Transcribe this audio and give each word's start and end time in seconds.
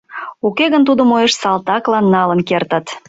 Уке 0.47 0.65
гын, 0.73 0.83
тудым 0.89 1.09
уэш 1.13 1.33
салтаклан 1.41 2.05
налын 2.15 2.39
кертыт. 2.49 2.85